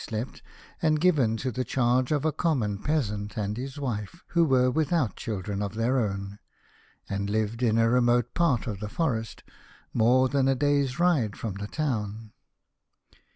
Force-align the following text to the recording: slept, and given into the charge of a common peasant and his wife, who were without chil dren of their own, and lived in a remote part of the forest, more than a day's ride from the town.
slept, 0.03 0.41
and 0.81 0.99
given 0.99 1.33
into 1.33 1.51
the 1.51 1.63
charge 1.63 2.11
of 2.11 2.25
a 2.25 2.31
common 2.31 2.79
peasant 2.79 3.37
and 3.37 3.55
his 3.55 3.77
wife, 3.79 4.23
who 4.29 4.43
were 4.43 4.71
without 4.71 5.15
chil 5.15 5.43
dren 5.43 5.61
of 5.61 5.75
their 5.75 5.99
own, 5.99 6.39
and 7.07 7.29
lived 7.29 7.61
in 7.61 7.77
a 7.77 7.87
remote 7.87 8.33
part 8.33 8.65
of 8.65 8.79
the 8.79 8.89
forest, 8.89 9.43
more 9.93 10.27
than 10.27 10.47
a 10.47 10.55
day's 10.55 10.97
ride 10.97 11.37
from 11.37 11.53
the 11.53 11.67
town. 11.67 12.31